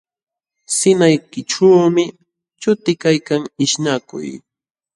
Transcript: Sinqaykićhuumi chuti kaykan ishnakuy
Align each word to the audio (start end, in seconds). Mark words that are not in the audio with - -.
Sinqaykićhuumi 0.77 2.05
chuti 2.61 2.91
kaykan 3.01 3.43
ishnakuy 3.65 4.29